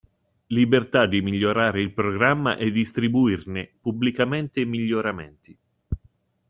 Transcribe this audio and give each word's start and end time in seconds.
Libertà 0.47 1.05
di 1.05 1.21
migliorare 1.21 1.79
il 1.79 1.93
programma 1.93 2.55
e 2.57 2.71
distribuirne 2.71 3.73
pubblicamente 3.81 4.61
i 4.61 4.65
miglioramenti. 4.65 5.55